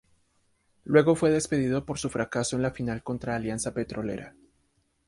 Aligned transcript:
Luego 0.83 1.15
fue 1.15 1.29
despedido 1.29 1.85
por 1.85 1.99
su 1.99 2.09
fracaso 2.09 2.55
en 2.55 2.63
la 2.63 2.71
final 2.71 3.03
contra 3.03 3.35
Alianza 3.35 3.71
Petrolera. 3.75 4.33